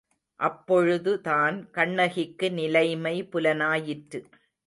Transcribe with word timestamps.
அப்பொழுது 0.39 1.11
தான் 1.21 1.69
கண்ணகிக்கு 1.71 2.51
நிலைமை 2.51 3.15
புலனாயிற்று. 3.31 4.21